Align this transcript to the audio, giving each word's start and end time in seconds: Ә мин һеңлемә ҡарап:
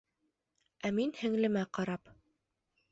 Ә 0.89 0.91
мин 1.01 1.13
һеңлемә 1.21 1.65
ҡарап: 1.79 2.13